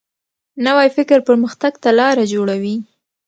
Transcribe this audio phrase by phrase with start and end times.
[0.65, 2.75] نوی فکر پرمختګ ته لاره جوړوي